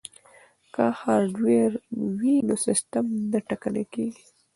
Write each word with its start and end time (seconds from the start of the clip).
که 0.73 0.83
هارډویر 1.01 1.71
وي 2.17 2.35
نو 2.47 2.55
سیستم 2.65 3.05
نه 3.31 3.39
ټکنی 3.47 3.83
کیږي. 3.93 4.23